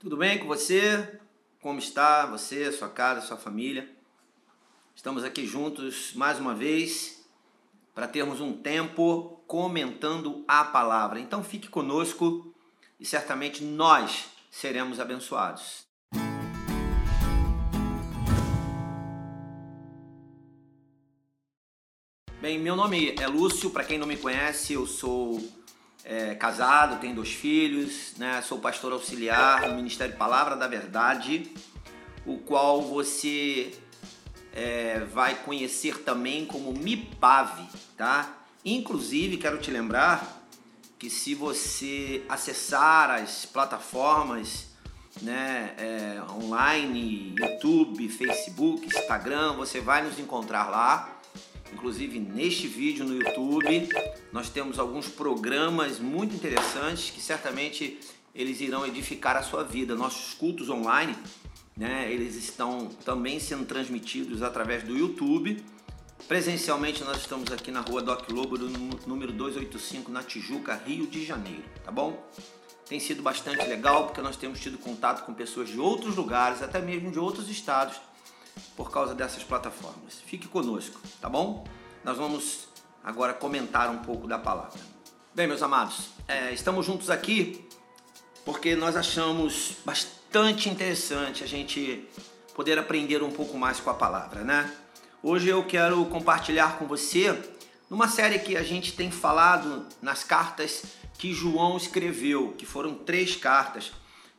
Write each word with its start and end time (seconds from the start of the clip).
Tudo 0.00 0.16
bem 0.16 0.38
com 0.38 0.46
você? 0.46 1.18
Como 1.60 1.80
está 1.80 2.24
você, 2.24 2.70
sua 2.70 2.88
casa, 2.88 3.26
sua 3.26 3.36
família? 3.36 3.90
Estamos 4.94 5.24
aqui 5.24 5.44
juntos 5.44 6.12
mais 6.14 6.38
uma 6.38 6.54
vez 6.54 7.26
para 7.96 8.06
termos 8.06 8.40
um 8.40 8.52
tempo 8.52 9.42
comentando 9.48 10.44
a 10.46 10.62
palavra. 10.62 11.18
Então 11.18 11.42
fique 11.42 11.68
conosco 11.68 12.54
e 13.00 13.04
certamente 13.04 13.64
nós 13.64 14.26
seremos 14.52 15.00
abençoados. 15.00 15.82
Bem, 22.40 22.56
meu 22.56 22.76
nome 22.76 23.16
é 23.20 23.26
Lúcio, 23.26 23.70
para 23.70 23.82
quem 23.82 23.98
não 23.98 24.06
me 24.06 24.16
conhece, 24.16 24.74
eu 24.74 24.86
sou 24.86 25.57
é, 26.08 26.34
casado, 26.34 26.98
tenho 27.00 27.14
dois 27.14 27.34
filhos, 27.34 28.14
né? 28.16 28.40
sou 28.40 28.58
pastor 28.58 28.94
auxiliar 28.94 29.68
no 29.68 29.76
Ministério 29.76 30.16
Palavra 30.16 30.56
da 30.56 30.66
Verdade, 30.66 31.52
o 32.24 32.38
qual 32.38 32.80
você 32.80 33.74
é, 34.54 35.00
vai 35.00 35.34
conhecer 35.34 35.98
também 36.04 36.46
como 36.46 36.72
MIPAV, 36.72 37.60
tá? 37.94 38.38
Inclusive, 38.64 39.36
quero 39.36 39.58
te 39.58 39.70
lembrar 39.70 40.48
que 40.98 41.10
se 41.10 41.34
você 41.34 42.24
acessar 42.26 43.10
as 43.10 43.44
plataformas 43.44 44.66
né, 45.20 45.74
é, 45.76 46.22
online, 46.32 47.34
YouTube, 47.38 48.08
Facebook, 48.08 48.86
Instagram, 48.86 49.52
você 49.52 49.78
vai 49.78 50.02
nos 50.02 50.18
encontrar 50.18 50.70
lá 50.70 51.17
Inclusive 51.72 52.18
neste 52.18 52.66
vídeo 52.66 53.04
no 53.04 53.14
YouTube 53.14 53.88
nós 54.32 54.48
temos 54.48 54.78
alguns 54.78 55.08
programas 55.08 55.98
muito 55.98 56.34
interessantes 56.34 57.10
que 57.10 57.20
certamente 57.20 57.98
eles 58.34 58.60
irão 58.60 58.86
edificar 58.86 59.36
a 59.36 59.42
sua 59.42 59.64
vida. 59.64 59.94
Nossos 59.94 60.34
cultos 60.34 60.68
online, 60.68 61.16
né, 61.76 62.10
eles 62.12 62.36
estão 62.36 62.86
também 63.04 63.40
sendo 63.40 63.64
transmitidos 63.64 64.42
através 64.42 64.82
do 64.82 64.96
YouTube. 64.96 65.62
Presencialmente 66.26 67.02
nós 67.04 67.18
estamos 67.18 67.50
aqui 67.50 67.70
na 67.70 67.80
rua 67.80 68.02
Doc 68.02 68.28
Lobo, 68.30 68.58
número 69.06 69.32
285, 69.32 70.10
na 70.10 70.22
Tijuca, 70.22 70.74
Rio 70.74 71.06
de 71.06 71.24
Janeiro, 71.24 71.64
tá 71.84 71.90
bom? 71.90 72.22
Tem 72.86 72.98
sido 72.98 73.22
bastante 73.22 73.66
legal 73.66 74.06
porque 74.06 74.20
nós 74.20 74.36
temos 74.36 74.60
tido 74.60 74.78
contato 74.78 75.24
com 75.24 75.34
pessoas 75.34 75.68
de 75.68 75.78
outros 75.78 76.16
lugares, 76.16 76.62
até 76.62 76.80
mesmo 76.80 77.10
de 77.10 77.18
outros 77.18 77.48
estados, 77.48 77.96
por 78.76 78.90
causa 78.90 79.14
dessas 79.14 79.42
plataformas. 79.42 80.20
Fique 80.26 80.48
conosco, 80.48 81.00
tá 81.20 81.28
bom? 81.28 81.66
Nós 82.04 82.16
vamos 82.16 82.68
agora 83.02 83.32
comentar 83.34 83.90
um 83.90 83.98
pouco 83.98 84.26
da 84.26 84.38
palavra. 84.38 84.80
Bem, 85.34 85.46
meus 85.46 85.62
amados, 85.62 86.10
é, 86.26 86.52
estamos 86.52 86.84
juntos 86.84 87.10
aqui 87.10 87.68
porque 88.44 88.74
nós 88.74 88.96
achamos 88.96 89.76
bastante 89.84 90.68
interessante 90.68 91.44
a 91.44 91.46
gente 91.46 92.08
poder 92.54 92.78
aprender 92.78 93.22
um 93.22 93.30
pouco 93.30 93.58
mais 93.58 93.78
com 93.78 93.90
a 93.90 93.94
palavra, 93.94 94.42
né? 94.42 94.72
Hoje 95.22 95.48
eu 95.48 95.64
quero 95.64 96.04
compartilhar 96.06 96.78
com 96.78 96.86
você 96.86 97.38
numa 97.90 98.08
série 98.08 98.38
que 98.38 98.56
a 98.56 98.62
gente 98.62 98.92
tem 98.92 99.10
falado 99.10 99.86
nas 100.00 100.24
cartas 100.24 100.84
que 101.18 101.32
João 101.32 101.76
escreveu, 101.76 102.54
que 102.56 102.64
foram 102.64 102.94
três 102.94 103.36
cartas. 103.36 103.92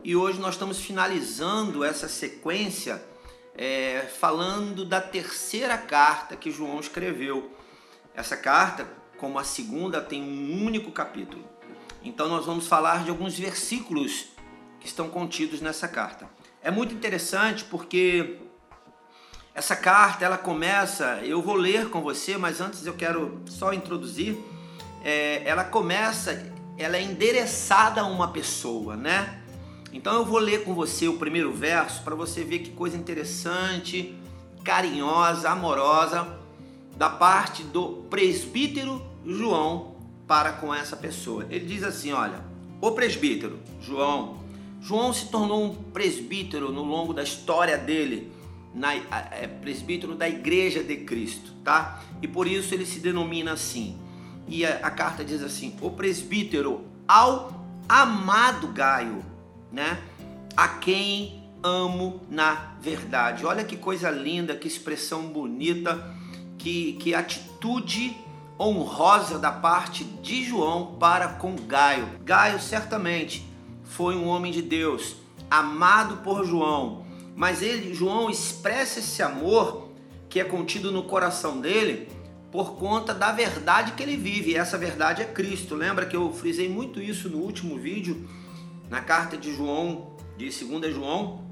E 0.03 0.15
hoje 0.15 0.39
nós 0.39 0.55
estamos 0.55 0.79
finalizando 0.79 1.83
essa 1.83 2.07
sequência 2.07 3.03
é, 3.61 4.07
falando 4.17 4.85
da 4.85 5.01
terceira 5.01 5.77
carta 5.77 6.37
que 6.37 6.49
João 6.49 6.79
escreveu. 6.79 7.51
Essa 8.15 8.37
carta, 8.37 8.87
como 9.17 9.37
a 9.37 9.43
segunda, 9.43 10.01
tem 10.01 10.23
um 10.23 10.65
único 10.65 10.93
capítulo. 10.93 11.43
Então 12.01 12.29
nós 12.29 12.45
vamos 12.45 12.67
falar 12.67 13.03
de 13.03 13.09
alguns 13.09 13.37
versículos 13.37 14.27
que 14.79 14.87
estão 14.87 15.09
contidos 15.09 15.59
nessa 15.59 15.89
carta. 15.89 16.29
É 16.63 16.71
muito 16.71 16.95
interessante 16.95 17.65
porque 17.65 18.39
essa 19.53 19.75
carta 19.75 20.23
ela 20.23 20.37
começa, 20.37 21.19
eu 21.21 21.41
vou 21.41 21.55
ler 21.55 21.89
com 21.89 22.01
você, 22.01 22.37
mas 22.37 22.61
antes 22.61 22.85
eu 22.85 22.93
quero 22.93 23.43
só 23.45 23.73
introduzir. 23.73 24.37
É, 25.03 25.43
ela 25.43 25.65
começa, 25.65 26.49
ela 26.77 26.95
é 26.95 27.01
endereçada 27.01 27.99
a 27.99 28.05
uma 28.05 28.31
pessoa, 28.31 28.95
né? 28.95 29.38
Então 29.91 30.15
eu 30.15 30.25
vou 30.25 30.39
ler 30.39 30.63
com 30.63 30.73
você 30.73 31.07
o 31.07 31.17
primeiro 31.17 31.51
verso 31.51 32.03
para 32.03 32.15
você 32.15 32.43
ver 32.43 32.59
que 32.59 32.71
coisa 32.71 32.95
interessante, 32.95 34.15
carinhosa, 34.63 35.49
amorosa 35.49 36.37
da 36.95 37.09
parte 37.09 37.63
do 37.63 38.03
presbítero 38.09 39.01
João 39.25 39.95
para 40.27 40.53
com 40.53 40.73
essa 40.73 40.95
pessoa. 40.95 41.45
Ele 41.49 41.65
diz 41.65 41.83
assim, 41.83 42.11
olha, 42.11 42.43
o 42.81 42.91
presbítero 42.91 43.59
João, 43.81 44.37
João 44.81 45.11
se 45.11 45.27
tornou 45.27 45.65
um 45.65 45.73
presbítero 45.73 46.71
no 46.71 46.83
longo 46.83 47.13
da 47.13 47.23
história 47.23 47.77
dele, 47.77 48.31
na, 48.73 48.93
é, 48.93 49.47
presbítero 49.47 50.13
da 50.13 50.29
Igreja 50.29 50.83
de 50.83 50.97
Cristo, 50.97 51.53
tá? 51.63 52.03
E 52.21 52.27
por 52.27 52.47
isso 52.47 52.73
ele 52.73 52.85
se 52.85 52.99
denomina 52.99 53.53
assim. 53.53 53.97
E 54.47 54.65
a, 54.65 54.79
a 54.83 54.91
carta 54.91 55.23
diz 55.25 55.41
assim: 55.41 55.75
o 55.81 55.89
presbítero 55.89 56.85
ao 57.07 57.51
amado 57.87 58.67
Gaio, 58.67 59.25
né? 59.71 60.01
A 60.55 60.67
quem 60.67 61.43
amo 61.63 62.21
na 62.29 62.75
verdade. 62.81 63.45
Olha 63.45 63.63
que 63.63 63.77
coisa 63.77 64.09
linda, 64.09 64.55
que 64.55 64.67
expressão 64.67 65.27
bonita, 65.27 66.15
que, 66.57 66.93
que 66.93 67.13
atitude 67.13 68.15
honrosa 68.59 69.39
da 69.39 69.51
parte 69.51 70.03
de 70.03 70.43
João 70.43 70.97
para 70.99 71.29
com 71.29 71.55
Gaio. 71.55 72.07
Gaio 72.23 72.59
certamente 72.59 73.47
foi 73.83 74.15
um 74.15 74.27
homem 74.27 74.51
de 74.51 74.61
Deus, 74.61 75.15
amado 75.49 76.17
por 76.17 76.45
João, 76.45 77.05
mas 77.35 77.61
ele, 77.61 77.93
João, 77.93 78.29
expressa 78.29 78.99
esse 78.99 79.23
amor 79.23 79.89
que 80.29 80.39
é 80.39 80.43
contido 80.43 80.91
no 80.91 81.03
coração 81.03 81.59
dele 81.59 82.09
por 82.51 82.75
conta 82.75 83.13
da 83.13 83.31
verdade 83.31 83.93
que 83.93 84.03
ele 84.03 84.17
vive. 84.17 84.51
E 84.51 84.55
essa 84.55 84.77
verdade 84.77 85.21
é 85.21 85.25
Cristo. 85.25 85.75
Lembra 85.75 86.05
que 86.05 86.15
eu 86.15 86.31
frisei 86.33 86.67
muito 86.67 87.01
isso 87.01 87.29
no 87.29 87.37
último 87.37 87.77
vídeo? 87.77 88.27
Na 88.89 89.01
carta 89.01 89.37
de 89.37 89.53
João, 89.55 90.17
de 90.37 90.49
2 90.49 90.93
João. 90.93 91.43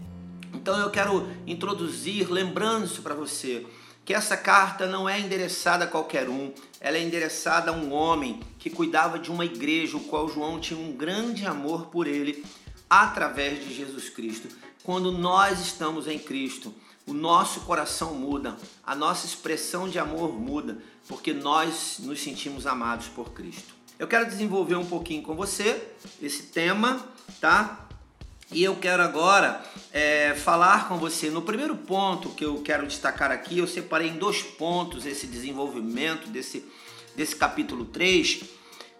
Então 0.53 0.77
eu 0.79 0.89
quero 0.89 1.29
introduzir, 1.45 2.31
lembrando 2.31 2.85
isso 2.85 3.01
para 3.01 3.13
você, 3.13 3.65
que 4.03 4.13
essa 4.13 4.37
carta 4.37 4.87
não 4.87 5.07
é 5.07 5.19
endereçada 5.19 5.83
a 5.83 5.87
qualquer 5.87 6.29
um, 6.29 6.53
ela 6.79 6.97
é 6.97 7.03
endereçada 7.03 7.71
a 7.71 7.73
um 7.73 7.93
homem 7.93 8.39
que 8.57 8.69
cuidava 8.69 9.19
de 9.19 9.29
uma 9.29 9.45
igreja, 9.45 9.97
o 9.97 10.01
qual 10.01 10.29
João 10.29 10.59
tinha 10.59 10.79
um 10.79 10.93
grande 10.93 11.45
amor 11.45 11.87
por 11.87 12.07
ele, 12.07 12.43
através 12.89 13.63
de 13.63 13.73
Jesus 13.73 14.09
Cristo. 14.09 14.47
Quando 14.83 15.11
nós 15.11 15.59
estamos 15.59 16.07
em 16.07 16.17
Cristo, 16.17 16.73
o 17.05 17.13
nosso 17.13 17.61
coração 17.61 18.13
muda, 18.13 18.57
a 18.85 18.95
nossa 18.95 19.25
expressão 19.25 19.89
de 19.89 19.99
amor 19.99 20.33
muda, 20.33 20.77
porque 21.07 21.33
nós 21.33 21.97
nos 21.99 22.21
sentimos 22.21 22.65
amados 22.65 23.07
por 23.07 23.31
Cristo. 23.31 23.75
Eu 23.99 24.07
quero 24.07 24.25
desenvolver 24.25 24.75
um 24.75 24.85
pouquinho 24.85 25.23
com 25.23 25.35
você 25.35 25.89
esse 26.21 26.43
tema 26.43 27.05
tá? 27.39 27.87
E 28.51 28.63
eu 28.63 28.75
quero 28.77 29.03
agora 29.03 29.61
é, 29.91 30.33
falar 30.33 30.87
com 30.87 30.97
você 30.97 31.29
no 31.29 31.41
primeiro 31.41 31.75
ponto 31.75 32.29
que 32.29 32.45
eu 32.45 32.61
quero 32.61 32.87
destacar 32.87 33.29
aqui. 33.29 33.57
Eu 33.57 33.67
separei 33.67 34.09
em 34.09 34.17
dois 34.17 34.41
pontos 34.41 35.05
esse 35.05 35.27
desenvolvimento 35.27 36.29
desse, 36.29 36.65
desse 37.15 37.35
capítulo 37.35 37.83
3 37.85 38.43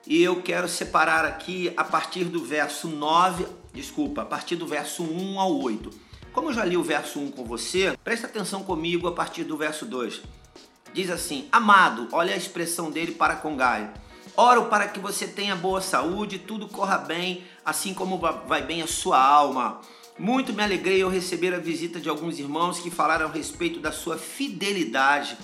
e 0.06 0.22
eu 0.22 0.42
quero 0.42 0.68
separar 0.68 1.24
aqui 1.24 1.72
a 1.78 1.84
partir 1.84 2.26
do 2.26 2.44
verso 2.44 2.88
9, 2.88 3.48
desculpa, 3.74 4.24
a 4.24 4.26
partir 4.26 4.58
do 4.58 4.68
verso 4.68 5.04
1 5.04 5.40
ao 5.40 5.58
8. 5.62 5.90
Como 6.34 6.50
eu 6.50 6.54
já 6.54 6.66
li 6.66 6.76
o 6.76 6.84
verso 6.84 7.20
1 7.20 7.32
com 7.32 7.46
você, 7.46 7.98
presta 8.04 8.28
atenção 8.28 8.64
comigo 8.64 9.08
a 9.08 9.14
partir 9.14 9.46
do 9.46 9.56
verso 9.56 9.86
2. 9.86 10.22
Diz 10.94 11.10
assim: 11.10 11.48
Amado, 11.52 12.08
olha 12.12 12.34
a 12.34 12.38
expressão 12.38 12.92
dele 12.92 13.14
para 13.14 13.38
com 13.38 13.56
Gaio 13.56 13.92
Oro 14.40 14.66
para 14.66 14.88
que 14.88 15.00
você 15.00 15.26
tenha 15.26 15.56
boa 15.56 15.82
saúde, 15.82 16.38
tudo 16.38 16.68
corra 16.68 17.00
bem, 17.00 17.44
assim 17.68 17.94
como 17.94 18.18
vai 18.48 18.62
bem 18.62 18.82
a 18.82 18.88
sua 18.88 19.22
alma. 19.22 19.82
Muito 20.18 20.54
me 20.54 20.64
alegrei 20.64 21.02
ao 21.02 21.10
receber 21.10 21.54
a 21.54 21.60
visita 21.60 22.00
de 22.00 22.08
alguns 22.08 22.40
irmãos 22.40 22.80
que 22.80 22.90
falaram 22.90 23.26
a 23.28 23.30
respeito 23.30 23.82
da 23.82 23.92
sua 23.92 24.18
fidelidade, 24.18 25.38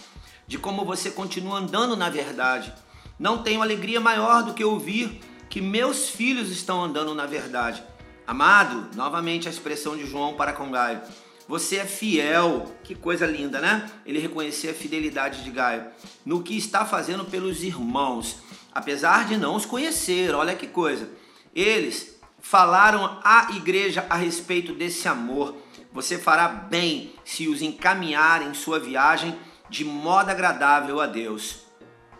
de 0.47 0.57
como 0.57 0.85
você 0.85 1.11
continua 1.11 1.59
andando 1.59 1.97
na 1.97 2.09
verdade. 2.09 2.73
Não 3.19 3.43
tenho 3.43 3.61
alegria 3.61 3.99
maior 3.99 4.41
do 4.41 4.53
que 4.53 4.63
ouvir 4.63 5.19
que 5.49 5.59
meus 5.59 6.09
filhos 6.09 6.49
estão 6.49 6.81
andando 6.81 7.13
na 7.13 7.25
verdade. 7.25 7.83
Amado, 8.25 8.95
novamente 8.95 9.49
a 9.49 9.51
expressão 9.51 9.97
de 9.97 10.07
João 10.07 10.33
para 10.33 10.53
com 10.53 10.71
Gaio. 10.71 11.01
Você 11.45 11.75
é 11.75 11.85
fiel, 11.85 12.73
que 12.85 12.95
coisa 12.95 13.25
linda, 13.25 13.59
né? 13.59 13.91
Ele 14.05 14.17
reconhecer 14.17 14.69
a 14.69 14.73
fidelidade 14.73 15.43
de 15.43 15.51
Gaio 15.51 15.87
no 16.25 16.41
que 16.41 16.57
está 16.57 16.85
fazendo 16.85 17.25
pelos 17.25 17.63
irmãos 17.63 18.37
apesar 18.73 19.27
de 19.27 19.37
não 19.37 19.55
os 19.55 19.65
conhecer. 19.65 20.33
Olha 20.33 20.55
que 20.55 20.67
coisa. 20.67 21.09
Eles 21.55 22.12
falaram 22.43 23.19
à 23.23 23.47
igreja 23.53 24.05
a 24.09 24.15
respeito 24.15 24.73
desse 24.73 25.07
amor. 25.07 25.55
Você 25.93 26.17
fará 26.17 26.49
bem 26.49 27.13
se 27.23 27.47
os 27.47 27.61
encaminhar 27.61 28.41
em 28.45 28.53
sua 28.53 28.79
viagem 28.79 29.33
de 29.69 29.85
modo 29.85 30.29
agradável 30.29 30.99
a 30.99 31.07
Deus. 31.07 31.61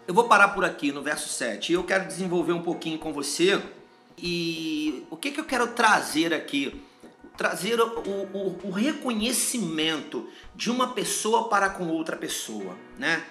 Eu 0.07 0.13
vou 0.13 0.23
parar 0.23 0.47
por 0.49 0.63
aqui 0.63 0.93
no 0.93 1.01
verso 1.01 1.27
7 1.27 1.71
e 1.71 1.75
eu 1.75 1.83
quero 1.83 2.07
desenvolver 2.07 2.53
um 2.53 2.61
pouquinho 2.61 2.97
com 2.97 3.11
você. 3.11 3.61
E 4.17 5.05
o 5.11 5.17
que, 5.17 5.29
que 5.29 5.41
eu 5.41 5.45
quero 5.45 5.67
trazer 5.67 6.33
aqui? 6.33 6.81
trazer 7.35 7.81
o, 7.81 7.99
o, 7.99 8.59
o, 8.63 8.69
reconhecimento 8.69 10.29
de 10.55 10.69
uma 10.69 10.89
pessoa 10.89 11.49
para 11.49 11.67
com 11.67 11.87
outra 11.87 12.15
pessoa, 12.15 12.77
né? 12.95 13.23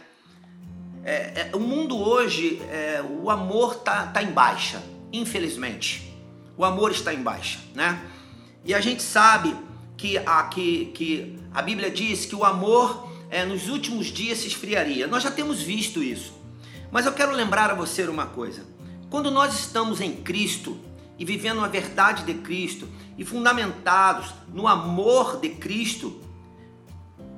É, 1.05 1.51
é, 1.53 1.57
o 1.57 1.61
mundo 1.61 1.97
hoje, 1.97 2.61
é, 2.69 3.01
o 3.01 3.31
amor 3.31 3.77
tá, 3.77 4.09
tá 4.09 4.21
em 4.21 4.33
baixa, 4.33 4.83
infelizmente. 5.13 6.12
O 6.57 6.65
amor 6.65 6.91
está 6.91 7.13
em 7.13 7.23
baixa, 7.23 7.59
né? 7.75 8.01
E 8.65 8.75
a 8.75 8.81
gente 8.81 9.03
sabe 9.03 9.57
que 9.97 10.19
a, 10.19 10.43
que, 10.45 10.87
que 10.87 11.39
a 11.53 11.63
Bíblia 11.63 11.91
diz 11.91 12.27
que 12.27 12.35
o 12.35 12.45
amor 12.45 13.11
é, 13.31 13.45
nos 13.45 13.69
últimos 13.69 14.07
dias 14.07 14.39
se 14.39 14.49
esfriaria. 14.49 15.07
Nós 15.07 15.23
já 15.23 15.31
temos 15.31 15.63
visto 15.63 16.03
isso. 16.03 16.33
Mas 16.91 17.07
eu 17.07 17.13
quero 17.13 17.33
lembrar 17.33 17.71
a 17.71 17.75
você 17.75 18.03
uma 18.05 18.27
coisa. 18.27 18.65
Quando 19.09 19.31
nós 19.31 19.59
estamos 19.59 20.01
em 20.01 20.13
Cristo 20.13 20.79
e 21.19 21.25
vivendo 21.25 21.61
a 21.61 21.69
verdade 21.69 22.25
de 22.25 22.35
Cristo 22.35 22.89
e 23.17 23.25
fundamentados 23.25 24.35
no 24.53 24.69
amor 24.69 25.39
de 25.41 25.51
Cristo, 25.51 26.21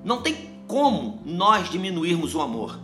não 0.04 0.20
tem 0.20 0.50
como 0.66 1.22
nós 1.24 1.70
diminuirmos 1.70 2.34
o 2.34 2.40
amor. 2.40 2.80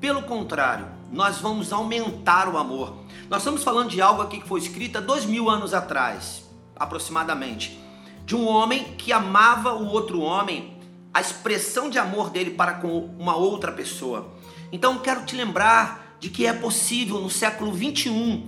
Pelo 0.00 0.22
contrário, 0.22 0.86
nós 1.12 1.38
vamos 1.38 1.72
aumentar 1.72 2.48
o 2.48 2.58
amor. 2.58 2.94
Nós 3.28 3.40
estamos 3.40 3.62
falando 3.62 3.90
de 3.90 4.00
algo 4.00 4.22
aqui 4.22 4.40
que 4.40 4.48
foi 4.48 4.60
escrito 4.60 4.98
há 4.98 5.00
dois 5.00 5.24
mil 5.24 5.48
anos 5.50 5.74
atrás, 5.74 6.44
aproximadamente, 6.76 7.78
de 8.24 8.34
um 8.36 8.46
homem 8.46 8.84
que 8.96 9.12
amava 9.12 9.74
o 9.74 9.86
outro 9.86 10.20
homem, 10.20 10.76
a 11.12 11.20
expressão 11.20 11.88
de 11.88 11.98
amor 11.98 12.30
dele 12.30 12.50
para 12.50 12.74
com 12.74 13.06
uma 13.18 13.36
outra 13.36 13.72
pessoa. 13.72 14.32
Então 14.70 14.98
quero 14.98 15.24
te 15.24 15.34
lembrar 15.34 16.16
de 16.20 16.28
que 16.28 16.46
é 16.46 16.52
possível 16.52 17.20
no 17.20 17.30
século 17.30 17.72
21 17.72 18.46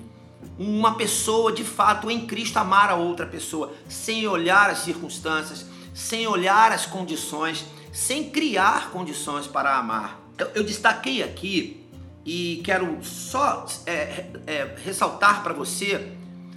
uma 0.59 0.95
pessoa 0.95 1.53
de 1.53 1.65
fato 1.65 2.11
em 2.11 2.27
Cristo 2.27 2.59
amar 2.59 2.91
a 2.91 2.95
outra 2.95 3.27
pessoa 3.27 3.73
sem 3.89 4.27
olhar 4.27 4.69
as 4.69 4.79
circunstâncias, 4.79 5.65
sem 5.95 6.27
olhar 6.27 6.73
as 6.73 6.85
condições, 6.85 7.65
sem 7.93 8.31
criar 8.31 8.91
condições 8.91 9.47
para 9.47 9.77
amar. 9.77 10.21
Eu, 10.37 10.51
eu 10.57 10.65
destaquei 10.65 11.23
aqui 11.23 11.80
e 12.25 12.61
quero 12.65 13.03
só 13.03 13.67
é, 13.87 14.27
é, 14.47 14.75
ressaltar 14.85 15.43
para 15.43 15.53
você, 15.53 16.13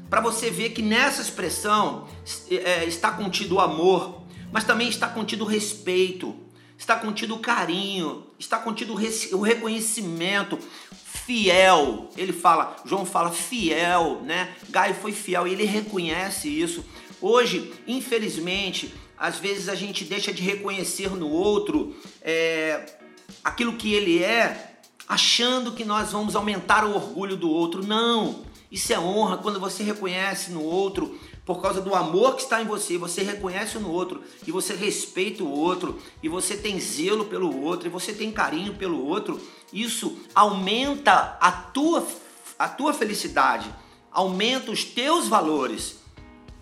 para 0.10 0.22
você 0.22 0.50
ver 0.50 0.72
que 0.72 0.82
nessa 0.82 1.22
expressão 1.22 2.08
é, 2.50 2.86
está 2.86 3.12
contido 3.12 3.56
o 3.56 3.60
amor, 3.60 4.24
mas 4.52 4.64
também 4.64 4.90
está 4.90 5.08
contido 5.08 5.44
o 5.44 5.48
respeito, 5.48 6.36
está 6.78 6.96
contido 6.96 7.36
o 7.36 7.40
carinho, 7.40 8.24
está 8.38 8.58
contido 8.58 8.94
o 8.94 9.42
reconhecimento 9.42 10.60
fiel. 10.92 12.10
Ele 12.18 12.34
fala, 12.34 12.76
João 12.86 13.06
fala 13.06 13.32
fiel, 13.32 14.22
né? 14.24 14.54
Gaio 14.70 14.94
foi 14.96 15.12
fiel 15.12 15.48
e 15.48 15.54
ele 15.54 15.64
reconhece 15.64 16.50
isso. 16.50 16.84
Hoje, 17.22 17.74
infelizmente, 17.88 18.94
às 19.18 19.38
vezes 19.38 19.70
a 19.70 19.76
gente 19.76 20.04
deixa 20.04 20.34
de 20.34 20.42
reconhecer 20.42 21.10
no 21.12 21.30
outro 21.30 21.96
é, 22.22 22.86
aquilo 23.44 23.74
que 23.74 23.94
ele 23.94 24.22
é, 24.22 24.73
achando 25.08 25.72
que 25.72 25.86
nós 25.86 26.12
vamos 26.12 26.36
aumentar 26.36 26.86
o 26.86 26.96
orgulho 26.96 27.36
do 27.36 27.50
outro. 27.50 27.86
Não! 27.86 28.44
Isso 28.72 28.92
é 28.92 29.00
honra 29.00 29.38
quando 29.38 29.60
você 29.60 29.84
reconhece 29.84 30.52
no 30.52 30.64
outro 30.64 31.20
por 31.46 31.62
causa 31.62 31.82
do 31.82 31.94
amor 31.94 32.36
que 32.36 32.44
está 32.44 32.62
em 32.62 32.66
você, 32.66 32.98
você 32.98 33.22
reconhece 33.22 33.78
no 33.78 33.92
outro 33.92 34.24
e 34.48 34.52
você 34.52 34.74
respeita 34.74 35.44
o 35.44 35.52
outro 35.52 36.00
e 36.22 36.30
você 36.30 36.56
tem 36.56 36.80
zelo 36.80 37.26
pelo 37.26 37.64
outro 37.64 37.88
e 37.88 37.92
você 37.92 38.14
tem 38.14 38.32
carinho 38.32 38.76
pelo 38.76 39.06
outro, 39.06 39.42
isso 39.72 40.18
aumenta 40.34 41.38
a 41.40 41.52
tua 41.52 42.06
a 42.58 42.70
tua 42.70 42.94
felicidade, 42.94 43.74
aumenta 44.10 44.72
os 44.72 44.86
teus 44.86 45.28
valores. 45.28 45.98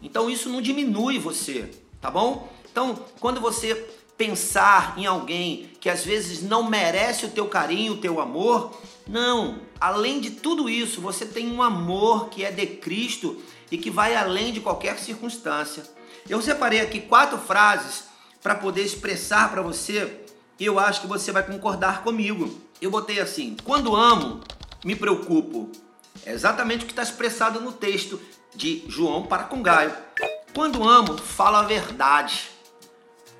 Então 0.02 0.30
isso 0.30 0.50
não 0.50 0.62
diminui 0.62 1.20
você, 1.20 1.70
tá 2.00 2.10
bom? 2.10 2.52
Então, 2.72 2.98
quando 3.20 3.40
você 3.42 3.76
pensar 4.22 4.94
em 4.98 5.08
alguém 5.08 5.72
que 5.80 5.90
às 5.90 6.06
vezes 6.06 6.44
não 6.44 6.70
merece 6.70 7.26
o 7.26 7.30
teu 7.30 7.48
carinho, 7.48 7.94
o 7.94 7.98
teu 7.98 8.22
amor, 8.22 8.80
não. 9.08 9.58
Além 9.80 10.22
de 10.22 10.30
tudo 10.30 10.70
isso, 10.70 11.02
você 11.02 11.26
tem 11.26 11.52
um 11.52 11.60
amor 11.60 12.30
que 12.30 12.46
é 12.46 12.52
de 12.52 12.68
Cristo 12.68 13.42
e 13.72 13.80
que 13.80 13.90
vai 13.90 14.16
além 14.16 14.54
de 14.54 14.60
qualquer 14.60 15.00
circunstância. 15.00 15.82
Eu 16.30 16.40
separei 16.40 16.82
aqui 16.82 17.02
quatro 17.02 17.40
frases 17.40 18.04
para 18.44 18.54
poder 18.54 18.84
expressar 18.84 19.50
para 19.50 19.64
você 19.64 20.20
e 20.60 20.66
eu 20.68 20.78
acho 20.78 21.02
que 21.02 21.08
você 21.08 21.32
vai 21.32 21.42
concordar 21.42 22.04
comigo. 22.04 22.62
Eu 22.80 22.92
botei 22.92 23.20
assim: 23.20 23.58
quando 23.64 23.96
amo, 23.96 24.42
me 24.86 24.96
preocupo. 24.96 25.72
É 26.24 26.32
exatamente 26.32 26.84
o 26.84 26.86
que 26.86 26.92
está 26.92 27.02
expressado 27.02 27.60
no 27.60 27.72
texto 27.72 28.22
de 28.54 28.84
João 28.88 29.24
para 29.24 29.46
com 29.46 29.64
Gaio. 29.64 29.92
Quando 30.54 30.88
amo, 30.88 31.18
falo 31.18 31.56
a 31.56 31.64
verdade. 31.64 32.61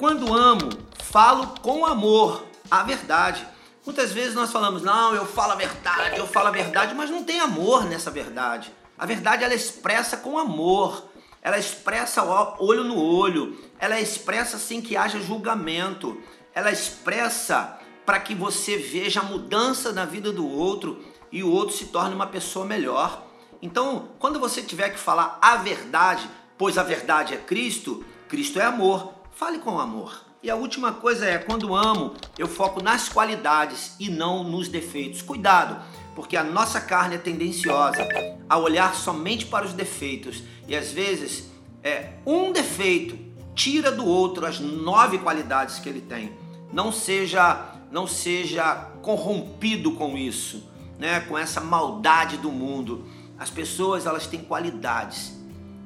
Quando 0.02 0.34
amo, 0.34 0.68
falo 1.04 1.60
com 1.62 1.86
amor 1.86 2.44
a 2.72 2.82
verdade. 2.82 3.46
Muitas 3.86 4.12
vezes 4.12 4.34
nós 4.34 4.52
falamos, 4.52 4.82
não, 4.82 5.14
eu 5.14 5.28
falo 5.28 5.52
a 5.52 5.56
verdade, 5.56 6.18
eu 6.18 6.26
falo 6.26 6.48
a 6.48 6.52
verdade, 6.52 6.96
mas 6.96 7.12
não 7.12 7.24
tem 7.24 7.40
amor 7.40 7.86
nessa 7.86 8.10
verdade. 8.10 8.74
A 8.98 9.06
verdade 9.06 9.44
ela 9.44 9.54
expressa 9.54 10.18
com 10.18 10.40
amor, 10.40 11.08
ela 11.40 11.60
expressa 11.60 12.24
olho 12.58 12.84
no 12.84 13.00
olho, 13.00 13.56
ela 13.78 14.00
expressa 14.00 14.58
sem 14.58 14.82
que 14.82 14.98
haja 14.98 15.22
julgamento, 15.22 16.20
ela 16.52 16.72
expressa 16.72 17.78
para 18.04 18.20
que 18.20 18.34
você 18.34 18.78
veja 18.78 19.20
a 19.20 19.26
mudança 19.26 19.94
na 19.94 20.04
vida 20.04 20.32
do 20.32 20.50
outro 20.50 21.00
e 21.32 21.44
o 21.44 21.52
outro 21.52 21.78
se 21.78 21.86
torne 21.86 22.16
uma 22.16 22.26
pessoa 22.26 22.66
melhor. 22.66 23.22
Então, 23.62 24.10
quando 24.18 24.40
você 24.40 24.64
tiver 24.64 24.90
que 24.90 24.98
falar 24.98 25.38
a 25.40 25.58
verdade, 25.58 26.28
pois 26.58 26.80
a 26.80 26.82
verdade 26.82 27.36
é 27.36 27.38
Cristo, 27.38 28.04
Cristo 28.28 28.60
é 28.60 28.64
amor, 28.64 29.21
fale 29.42 29.58
com 29.58 29.80
amor. 29.80 30.24
E 30.44 30.52
a 30.52 30.56
última 30.56 30.94
coisa 30.94 31.26
é, 31.26 31.40
quando 31.40 31.76
amo, 31.76 32.14
eu 32.38 32.48
foco 32.48 32.80
nas 32.80 33.10
qualidades 33.10 33.96
e 34.00 34.08
não 34.08 34.44
nos 34.44 34.70
defeitos. 34.70 35.24
Cuidado! 35.24 35.82
porque 36.16 36.36
a 36.36 36.44
nossa 36.44 36.80
carne 36.82 37.16
é 37.16 37.18
tendenciosa 37.18 38.06
a 38.50 38.58
olhar 38.58 38.94
somente 38.94 39.46
para 39.46 39.66
os 39.66 39.74
defeitos 39.74 40.44
e 40.68 40.76
às 40.76 40.92
vezes 40.92 41.50
é 41.82 42.12
um 42.26 42.52
defeito 42.52 43.18
tira 43.56 43.92
do 43.92 44.06
outro 44.06 44.46
as 44.46 44.60
nove 44.60 45.18
qualidades 45.20 45.80
que 45.80 45.88
ele 45.88 46.02
tem. 46.02 46.34
Não 46.72 46.92
seja 46.92 47.70
não 47.90 48.06
seja 48.06 48.76
corrompido 49.02 49.94
com 49.94 50.18
isso, 50.18 50.70
né? 51.00 51.22
Com 51.22 51.38
essa 51.38 51.62
maldade 51.62 52.38
do 52.38 52.52
mundo. 52.52 53.06
As 53.40 53.50
pessoas 53.50 54.06
elas 54.06 54.28
têm 54.28 54.42
qualidades 54.42 55.41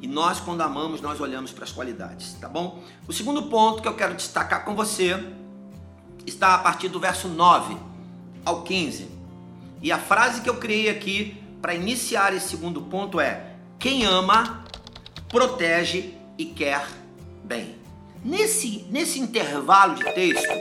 e 0.06 0.08
nós 0.08 0.40
quando 0.40 0.62
amamos 0.62 1.02
nós 1.02 1.20
olhamos 1.20 1.52
para 1.52 1.64
as 1.64 1.72
qualidades, 1.72 2.34
tá 2.34 2.48
bom? 2.48 2.84
O 3.08 3.12
segundo 3.12 3.42
ponto 3.44 3.82
que 3.82 3.88
eu 3.88 3.96
quero 3.96 4.14
destacar 4.14 4.64
com 4.64 4.76
você 4.76 5.16
está 6.28 6.54
a 6.54 6.60
partir 6.60 6.90
do 6.90 7.00
verso 7.00 7.28
9 7.28 7.76
ao 8.46 8.62
15 8.62 9.08
e 9.82 9.92
a 9.92 9.98
frase 9.98 10.42
que 10.42 10.50
eu 10.50 10.58
criei 10.58 10.90
aqui 10.90 11.36
para 11.60 11.74
iniciar 11.74 12.36
esse 12.36 12.50
segundo 12.50 12.84
ponto 12.84 13.20
é: 13.20 13.56
quem 13.80 14.06
ama, 14.06 14.64
protege 15.28 16.14
e 16.38 16.46
quer 16.46 16.88
bem. 17.44 17.76
Nesse, 18.24 18.86
nesse 18.92 19.20
intervalo 19.20 19.96
de 19.96 20.04
texto, 20.14 20.54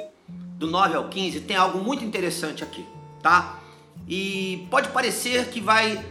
do 0.57 0.67
9 0.67 0.97
ao 0.97 1.09
15, 1.11 1.43
tem 1.43 1.55
algo 1.55 1.85
muito 1.85 2.03
interessante 2.03 2.65
aqui, 2.65 2.87
tá? 3.23 3.61
E 4.09 4.67
pode 4.71 4.89
parecer 4.89 5.51
que 5.51 5.61
vai 5.61 6.03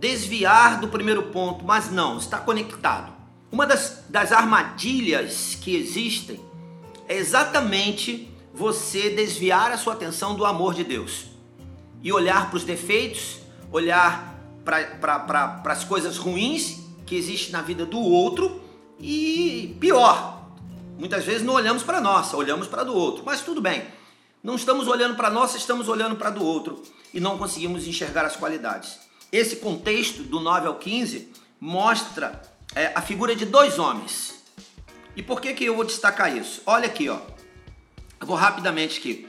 desviar 0.00 0.80
do 0.80 0.88
primeiro 0.88 1.24
ponto, 1.24 1.64
mas 1.64 1.90
não, 1.90 2.16
está 2.16 2.38
conectado. 2.38 3.12
Uma 3.52 3.66
das, 3.66 4.04
das 4.08 4.32
armadilhas 4.32 5.58
que 5.60 5.76
existem 5.76 6.40
é 7.06 7.16
exatamente 7.16 8.32
você 8.52 9.10
desviar 9.10 9.70
a 9.70 9.76
sua 9.76 9.92
atenção 9.92 10.34
do 10.34 10.44
amor 10.44 10.74
de 10.74 10.84
Deus 10.84 11.26
e 12.02 12.12
olhar 12.12 12.48
para 12.48 12.56
os 12.56 12.64
defeitos, 12.64 13.40
olhar 13.70 14.38
para 14.64 15.62
as 15.66 15.84
coisas 15.84 16.16
ruins 16.16 16.78
que 17.04 17.14
existem 17.14 17.52
na 17.52 17.60
vida 17.60 17.84
do 17.84 17.98
outro 17.98 18.62
e 18.98 19.76
pior, 19.80 20.46
muitas 20.98 21.24
vezes 21.24 21.42
não 21.42 21.54
olhamos 21.54 21.82
para 21.82 22.00
nossa, 22.00 22.36
olhamos 22.36 22.68
para 22.68 22.84
do 22.84 22.94
outro, 22.94 23.22
mas 23.24 23.42
tudo 23.42 23.60
bem. 23.60 23.84
Não 24.42 24.54
estamos 24.54 24.88
olhando 24.88 25.16
para 25.16 25.28
nossa, 25.28 25.58
estamos 25.58 25.88
olhando 25.88 26.16
para 26.16 26.30
do 26.30 26.42
outro 26.42 26.82
e 27.12 27.20
não 27.20 27.36
conseguimos 27.36 27.86
enxergar 27.86 28.24
as 28.24 28.36
qualidades. 28.36 29.09
Esse 29.32 29.56
contexto 29.56 30.22
do 30.22 30.40
9 30.40 30.66
ao 30.66 30.74
15 30.76 31.32
mostra 31.60 32.42
é, 32.74 32.92
a 32.94 33.02
figura 33.02 33.34
de 33.34 33.44
dois 33.44 33.78
homens. 33.78 34.42
E 35.16 35.22
por 35.22 35.40
que, 35.40 35.52
que 35.54 35.64
eu 35.64 35.76
vou 35.76 35.84
destacar 35.84 36.36
isso? 36.36 36.62
Olha 36.66 36.86
aqui, 36.86 37.08
ó. 37.08 37.18
Eu 38.20 38.26
vou 38.26 38.36
rapidamente 38.36 38.98
aqui. 38.98 39.28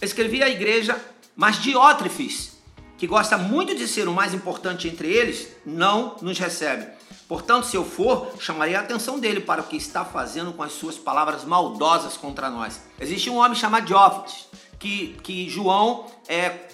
Eu 0.00 0.06
escrevi 0.06 0.42
a 0.42 0.48
igreja 0.48 1.00
mas 1.36 1.60
Diótrefes, 1.60 2.56
que 2.96 3.06
gosta 3.06 3.36
muito 3.36 3.74
de 3.74 3.86
ser 3.86 4.08
o 4.08 4.12
mais 4.12 4.32
importante 4.32 4.88
entre 4.88 5.12
eles, 5.12 5.48
não 5.66 6.16
nos 6.22 6.38
recebe. 6.38 6.86
Portanto, 7.28 7.66
se 7.66 7.76
eu 7.76 7.84
for, 7.84 8.32
chamarei 8.40 8.74
a 8.74 8.80
atenção 8.80 9.18
dele 9.18 9.40
para 9.40 9.60
o 9.60 9.64
que 9.64 9.76
está 9.76 10.02
fazendo 10.02 10.54
com 10.54 10.62
as 10.62 10.72
suas 10.72 10.96
palavras 10.96 11.44
maldosas 11.44 12.16
contra 12.16 12.48
nós. 12.48 12.80
Existe 12.98 13.28
um 13.28 13.36
homem 13.36 13.54
chamado 13.54 13.84
Diótrefes, 13.84 14.46
que, 14.78 15.16
que 15.22 15.48
João 15.48 16.06
é, 16.28 16.68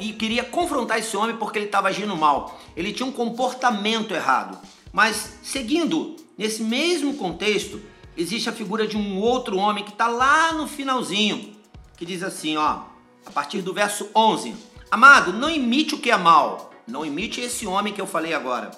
e 0.00 0.12
queria 0.12 0.44
confrontar 0.44 0.98
esse 0.98 1.16
homem 1.16 1.36
porque 1.36 1.58
ele 1.58 1.66
estava 1.66 1.88
agindo 1.88 2.16
mal. 2.16 2.60
Ele 2.76 2.92
tinha 2.92 3.06
um 3.06 3.12
comportamento 3.12 4.14
errado. 4.14 4.58
Mas 4.92 5.38
seguindo 5.42 6.16
Nesse 6.36 6.64
mesmo 6.64 7.14
contexto, 7.14 7.80
existe 8.16 8.48
a 8.48 8.52
figura 8.52 8.88
de 8.88 8.96
um 8.96 9.20
outro 9.20 9.56
homem 9.56 9.84
que 9.84 9.92
está 9.92 10.08
lá 10.08 10.52
no 10.52 10.66
finalzinho, 10.66 11.54
que 11.96 12.04
diz 12.04 12.24
assim, 12.24 12.56
ó, 12.56 12.80
a 13.24 13.30
partir 13.30 13.62
do 13.62 13.72
verso 13.72 14.08
11: 14.14 14.52
Amado, 14.90 15.32
não 15.32 15.48
imite 15.48 15.94
o 15.94 15.98
que 15.98 16.10
é 16.10 16.16
mal, 16.16 16.72
não 16.88 17.06
imite 17.06 17.40
esse 17.40 17.66
homem 17.68 17.92
que 17.92 18.00
eu 18.00 18.06
falei 18.06 18.34
agora, 18.34 18.72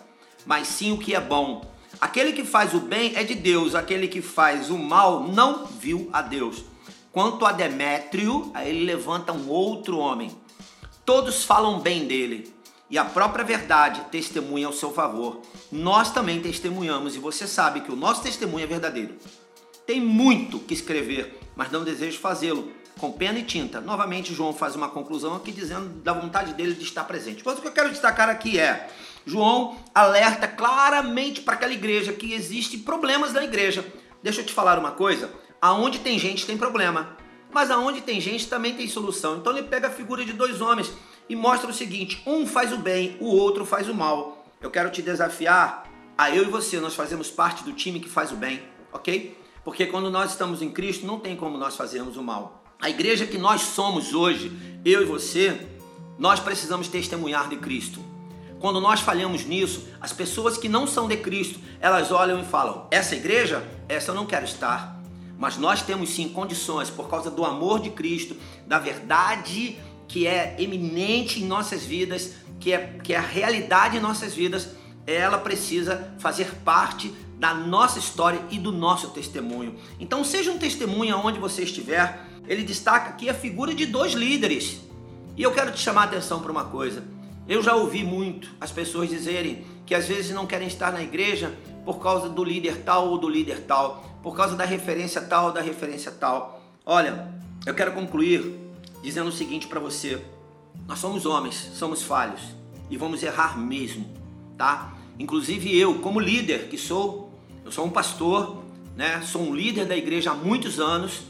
mas 0.45 0.69
sim 0.69 0.93
o 0.93 0.99
que 0.99 1.15
é 1.15 1.21
bom. 1.21 1.65
Aquele 1.99 2.35
que 2.35 2.45
faz 2.45 2.75
o 2.75 2.81
bem 2.81 3.17
é 3.17 3.25
de 3.25 3.35
Deus, 3.35 3.75
aquele 3.75 4.07
que 4.07 4.21
faz 4.21 4.69
o 4.69 4.77
mal 4.77 5.23
não 5.23 5.65
viu 5.65 6.11
a 6.13 6.21
Deus. 6.21 6.63
Quanto 7.17 7.47
a 7.47 7.53
Demétrio, 7.53 8.51
aí 8.53 8.69
ele 8.69 8.85
levanta 8.85 9.33
um 9.33 9.49
outro 9.49 9.97
homem. 9.97 10.31
Todos 11.03 11.45
falam 11.45 11.81
bem 11.81 12.07
dele, 12.07 12.55
e 12.91 12.99
a 12.99 13.07
própria 13.07 13.43
verdade 13.43 14.03
testemunha 14.11 14.67
ao 14.67 14.73
seu 14.75 14.93
favor. 14.93 15.41
Nós 15.73 16.13
também 16.13 16.43
testemunhamos 16.43 17.17
e 17.17 17.19
você 17.19 17.47
sabe 17.47 17.81
que 17.81 17.91
o 17.91 17.97
nosso 17.97 18.23
testemunho 18.23 18.65
é 18.65 18.67
verdadeiro. 18.67 19.15
Tem 19.87 19.99
muito 19.99 20.59
que 20.59 20.75
escrever, 20.75 21.41
mas 21.57 21.73
não 21.73 21.85
desejo 21.85 22.19
fazê-lo 22.19 22.71
com 22.99 23.11
pena 23.11 23.39
e 23.39 23.45
tinta. 23.45 23.81
Novamente, 23.81 24.35
João 24.35 24.53
faz 24.53 24.77
uma 24.77 24.91
conclusão 24.91 25.35
aqui 25.35 25.51
dizendo 25.51 25.89
da 26.03 26.13
vontade 26.13 26.53
dele 26.53 26.75
de 26.75 26.85
estar 26.85 27.05
presente. 27.05 27.43
Mas 27.47 27.57
o 27.57 27.63
que 27.63 27.69
eu 27.69 27.73
quero 27.73 27.89
destacar 27.89 28.29
aqui 28.29 28.59
é: 28.59 28.91
João 29.25 29.79
alerta 29.95 30.47
claramente 30.47 31.41
para 31.41 31.55
aquela 31.55 31.73
igreja 31.73 32.13
que 32.13 32.35
existe 32.35 32.77
problemas 32.77 33.33
na 33.33 33.43
igreja. 33.43 33.91
Deixa 34.23 34.43
eu 34.43 34.45
te 34.45 34.53
falar 34.53 34.79
uma 34.79 34.91
coisa: 34.91 35.31
aonde 35.67 35.99
tem 35.99 36.19
gente 36.19 36.47
tem 36.47 36.57
problema, 36.57 37.17
mas 37.53 37.71
aonde 37.71 38.01
tem 38.01 38.21
gente 38.21 38.47
também 38.47 38.75
tem 38.75 38.87
solução. 38.87 39.37
Então 39.37 39.53
ele 39.53 39.67
pega 39.67 39.89
a 39.89 39.91
figura 39.91 40.25
de 40.25 40.33
dois 40.33 40.61
homens 40.61 40.93
e 41.29 41.35
mostra 41.35 41.69
o 41.69 41.75
seguinte: 41.75 42.23
um 42.27 42.47
faz 42.47 42.73
o 42.73 42.79
bem, 42.79 43.17
o 43.21 43.27
outro 43.27 43.65
faz 43.65 43.89
o 43.89 43.95
mal. 43.95 44.45
Eu 44.61 44.71
quero 44.71 44.91
te 44.91 45.03
desafiar 45.03 45.91
a 46.17 46.31
eu 46.31 46.45
e 46.45 46.51
você, 46.51 46.79
nós 46.81 46.95
fazemos 46.95 47.31
parte 47.31 47.65
do 47.65 47.73
time 47.73 48.01
que 48.01 48.09
faz 48.09 48.33
o 48.33 48.37
bem, 48.37 48.63
ok? 48.93 49.37
Porque 49.65 49.87
quando 49.87 50.11
nós 50.11 50.31
estamos 50.31 50.63
em 50.63 50.71
Cristo, 50.71 51.05
não 51.05 51.19
tem 51.19 51.37
como 51.37 51.59
nós 51.59 51.77
fazermos 51.77 52.17
o 52.17 52.23
mal. 52.23 52.63
A 52.81 52.89
igreja 52.89 53.27
que 53.27 53.37
nós 53.37 53.63
somos 53.63 54.15
hoje, 54.15 54.53
eu 54.85 55.03
e 55.03 55.05
você, 55.05 55.67
nós 56.19 56.39
precisamos 56.39 56.89
testemunhar 56.89 57.49
de 57.49 57.57
Cristo. 57.57 58.01
Quando 58.61 58.81
nós 58.81 59.01
falhamos 59.01 59.45
nisso, 59.45 59.89
as 60.01 60.13
pessoas 60.13 60.57
que 60.57 60.69
não 60.69 60.87
são 60.87 61.09
de 61.09 61.17
Cristo, 61.17 61.59
elas 61.81 62.13
olham 62.13 62.41
e 62.41 62.45
falam: 62.45 62.87
essa 62.91 63.17
igreja, 63.17 63.67
essa 63.89 64.13
eu 64.13 64.15
não 64.15 64.27
quero 64.27 64.45
estar. 64.45 64.96
Mas 65.39 65.57
nós 65.59 65.83
temos 65.83 66.11
sim 66.11 66.29
condições, 66.29 66.89
por 66.89 67.09
causa 67.09 67.31
do 67.31 67.45
amor 67.45 67.81
de 67.81 67.91
Cristo, 67.91 68.37
da 68.67 68.79
verdade 68.79 69.79
que 70.09 70.27
é 70.27 70.57
eminente 70.59 71.43
em 71.43 71.47
nossas 71.47 71.85
vidas, 71.85 72.35
que 72.61 72.73
é, 72.73 72.99
que 73.03 73.13
é 73.13 73.17
a 73.17 73.21
realidade 73.21 73.97
em 73.97 74.01
nossas 74.01 74.35
vidas, 74.35 74.71
ela 75.07 75.39
precisa 75.39 76.13
fazer 76.19 76.55
parte 76.65 77.13
da 77.39 77.53
nossa 77.53 77.99
história 77.99 78.41
e 78.51 78.59
do 78.59 78.73
nosso 78.73 79.11
testemunho. 79.11 79.75
Então, 80.01 80.25
seja 80.25 80.51
um 80.51 80.59
testemunho 80.59 81.15
aonde 81.15 81.39
você 81.39 81.63
estiver. 81.63 82.25
Ele 82.49 82.63
destaca 82.63 83.11
aqui 83.11 83.29
a 83.29 83.35
figura 83.35 83.75
de 83.75 83.87
dois 83.87 84.13
líderes. 84.13 84.81
E 85.37 85.43
eu 85.43 85.53
quero 85.53 85.73
te 85.73 85.81
chamar 85.81 86.03
a 86.03 86.05
atenção 86.05 86.41
para 86.41 86.51
uma 86.51 86.65
coisa. 86.65 87.05
Eu 87.49 87.63
já 87.63 87.75
ouvi 87.75 88.03
muito 88.03 88.51
as 88.61 88.73
pessoas 88.73 89.09
dizerem 89.09 89.65
que 89.85 89.95
às 89.95 90.07
vezes 90.07 90.31
não 90.33 90.47
querem 90.47 90.67
estar 90.67 90.93
na 90.93 91.03
igreja 91.03 91.53
por 91.87 92.01
causa 92.01 92.29
do 92.29 92.43
líder 92.43 92.83
tal 92.83 93.11
ou 93.11 93.17
do 93.17 93.29
líder 93.29 93.61
tal, 93.61 94.05
por 94.21 94.37
causa 94.37 94.57
da 94.57 94.65
referência 94.65 95.21
tal 95.21 95.47
ou 95.47 95.53
da 95.53 95.61
referência 95.61 96.11
tal. 96.11 96.61
Olha, 96.85 97.33
eu 97.65 97.73
quero 97.73 97.93
concluir 97.93 98.59
dizendo 99.01 99.29
o 99.29 99.33
seguinte 99.33 99.69
para 99.69 99.79
você: 99.79 100.21
nós 100.89 100.99
somos 100.99 101.25
homens, 101.25 101.55
somos 101.75 102.03
falhos 102.03 102.41
e 102.91 102.97
vamos 102.97 103.23
errar 103.23 103.57
mesmo, 103.57 104.05
tá? 104.59 104.95
Inclusive 105.17 105.79
eu, 105.79 106.01
como 106.01 106.19
líder 106.19 106.69
que 106.69 106.77
sou, 106.77 107.33
eu 107.65 107.71
sou 107.71 107.87
um 107.87 107.91
pastor, 107.91 108.65
né? 108.97 109.23
Sou 109.23 109.43
um 109.43 109.55
líder 109.55 109.87
da 109.87 109.97
igreja 109.97 110.33
há 110.33 110.35
muitos 110.35 110.81
anos, 110.81 111.23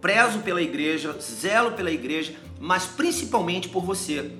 prezo 0.00 0.38
pela 0.38 0.62
igreja, 0.62 1.18
zelo 1.20 1.72
pela 1.72 1.90
igreja, 1.90 2.32
mas 2.60 2.86
principalmente 2.86 3.68
por 3.68 3.84
você. 3.84 4.30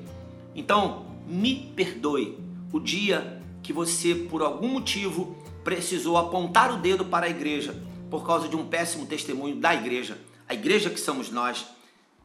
Então, 0.54 1.06
me 1.26 1.73
perdoe 1.75 2.38
o 2.73 2.78
dia 2.78 3.42
que 3.64 3.73
você, 3.73 4.14
por 4.14 4.42
algum 4.42 4.68
motivo, 4.68 5.37
precisou 5.66 6.16
apontar 6.16 6.73
o 6.73 6.76
dedo 6.76 7.04
para 7.04 7.26
a 7.26 7.28
igreja 7.28 7.75
por 8.08 8.25
causa 8.25 8.46
de 8.46 8.54
um 8.54 8.68
péssimo 8.68 9.04
testemunho 9.04 9.56
da 9.56 9.75
igreja, 9.75 10.16
a 10.49 10.54
igreja 10.54 10.88
que 10.88 11.00
somos 11.00 11.28
nós 11.28 11.66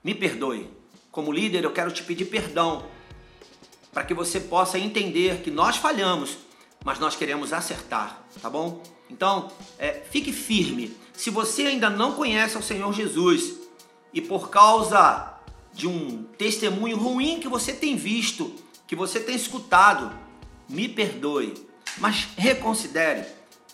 me 0.03 0.13
perdoe. 0.13 0.69
Como 1.11 1.31
líder, 1.31 1.63
eu 1.63 1.73
quero 1.73 1.91
te 1.91 2.03
pedir 2.03 2.25
perdão 2.25 2.85
para 3.91 4.03
que 4.03 4.13
você 4.13 4.39
possa 4.39 4.77
entender 4.77 5.41
que 5.41 5.49
nós 5.49 5.75
falhamos, 5.75 6.37
mas 6.85 6.99
nós 6.99 7.15
queremos 7.15 7.51
acertar, 7.51 8.23
tá 8.39 8.47
bom? 8.47 8.83
Então, 9.09 9.51
é, 9.79 10.03
fique 10.11 10.31
firme. 10.31 10.95
Se 11.11 11.31
você 11.31 11.63
ainda 11.63 11.89
não 11.89 12.13
conhece 12.13 12.55
o 12.59 12.61
Senhor 12.61 12.93
Jesus 12.93 13.55
e 14.13 14.21
por 14.21 14.51
causa 14.51 15.33
de 15.73 15.87
um 15.87 16.25
testemunho 16.37 16.95
ruim 16.95 17.39
que 17.39 17.49
você 17.49 17.73
tem 17.73 17.95
visto, 17.95 18.53
que 18.85 18.95
você 18.95 19.19
tem 19.19 19.35
escutado, 19.35 20.15
me 20.69 20.87
perdoe, 20.87 21.70
mas 21.97 22.27
reconsidere, 22.37 23.25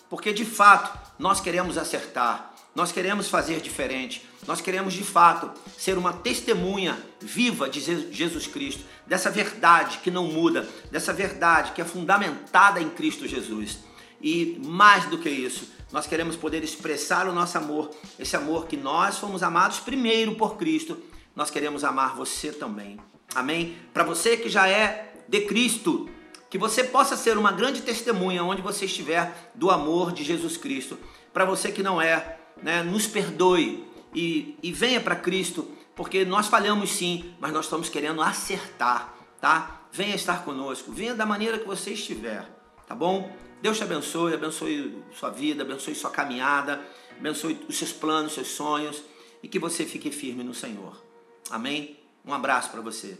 porque 0.08 0.32
de 0.32 0.44
fato 0.44 0.98
nós 1.18 1.40
queremos 1.40 1.76
acertar. 1.76 2.54
Nós 2.74 2.92
queremos 2.92 3.28
fazer 3.28 3.60
diferente. 3.60 4.24
Nós 4.46 4.60
queremos 4.60 4.94
de 4.94 5.02
fato 5.02 5.50
ser 5.76 5.98
uma 5.98 6.12
testemunha 6.12 6.96
viva 7.20 7.68
de 7.68 7.80
Jesus 8.12 8.46
Cristo, 8.46 8.84
dessa 9.06 9.30
verdade 9.30 9.98
que 9.98 10.10
não 10.10 10.28
muda, 10.28 10.68
dessa 10.90 11.12
verdade 11.12 11.72
que 11.72 11.80
é 11.80 11.84
fundamentada 11.84 12.80
em 12.80 12.88
Cristo 12.88 13.26
Jesus. 13.26 13.80
E 14.22 14.60
mais 14.64 15.06
do 15.06 15.18
que 15.18 15.28
isso, 15.28 15.68
nós 15.92 16.06
queremos 16.06 16.36
poder 16.36 16.62
expressar 16.62 17.26
o 17.28 17.32
nosso 17.32 17.58
amor, 17.58 17.90
esse 18.18 18.36
amor 18.36 18.66
que 18.66 18.76
nós 18.76 19.18
fomos 19.18 19.42
amados 19.42 19.80
primeiro 19.80 20.34
por 20.36 20.56
Cristo, 20.56 20.98
nós 21.34 21.50
queremos 21.50 21.84
amar 21.84 22.14
você 22.14 22.52
também. 22.52 22.98
Amém? 23.34 23.76
Para 23.92 24.04
você 24.04 24.36
que 24.36 24.48
já 24.48 24.68
é 24.68 25.12
de 25.28 25.42
Cristo, 25.42 26.08
que 26.50 26.58
você 26.58 26.84
possa 26.84 27.16
ser 27.16 27.36
uma 27.36 27.52
grande 27.52 27.82
testemunha 27.82 28.42
onde 28.42 28.62
você 28.62 28.86
estiver 28.86 29.50
do 29.54 29.70
amor 29.70 30.12
de 30.12 30.24
Jesus 30.24 30.56
Cristo. 30.56 30.98
Para 31.32 31.44
você 31.44 31.70
que 31.70 31.82
não 31.82 32.00
é, 32.00 32.38
né, 32.62 32.82
nos 32.82 33.06
perdoe 33.06 33.84
e, 34.14 34.56
e 34.62 34.72
venha 34.72 35.00
para 35.00 35.14
Cristo, 35.14 35.70
porque 35.94 36.24
nós 36.24 36.48
falhamos 36.48 36.90
sim, 36.90 37.34
mas 37.38 37.52
nós 37.52 37.66
estamos 37.66 37.88
querendo 37.88 38.22
acertar, 38.22 39.14
tá? 39.40 39.82
Venha 39.92 40.14
estar 40.14 40.44
conosco, 40.44 40.92
venha 40.92 41.14
da 41.14 41.26
maneira 41.26 41.58
que 41.58 41.66
você 41.66 41.90
estiver, 41.92 42.44
tá 42.86 42.94
bom? 42.94 43.30
Deus 43.60 43.76
te 43.76 43.82
abençoe, 43.82 44.34
abençoe 44.34 45.02
sua 45.12 45.30
vida, 45.30 45.62
abençoe 45.62 45.94
sua 45.94 46.10
caminhada, 46.10 46.80
abençoe 47.18 47.60
os 47.68 47.76
seus 47.76 47.92
planos, 47.92 48.32
seus 48.32 48.48
sonhos 48.48 49.02
e 49.42 49.48
que 49.48 49.58
você 49.58 49.84
fique 49.84 50.10
firme 50.10 50.44
no 50.44 50.54
Senhor. 50.54 51.02
Amém? 51.50 51.98
Um 52.24 52.32
abraço 52.32 52.70
para 52.70 52.80
você. 52.80 53.18